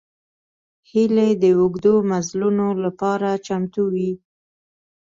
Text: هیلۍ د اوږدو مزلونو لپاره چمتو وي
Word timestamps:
هیلۍ 0.89 1.31
د 1.43 1.45
اوږدو 1.59 1.93
مزلونو 2.11 2.67
لپاره 2.83 3.29
چمتو 3.45 3.83
وي 3.93 4.11